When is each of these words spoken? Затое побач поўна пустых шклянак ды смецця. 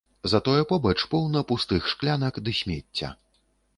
Затое 0.31 0.61
побач 0.71 0.95
поўна 1.11 1.43
пустых 1.51 1.91
шклянак 1.93 2.41
ды 2.49 2.55
смецця. 2.61 3.15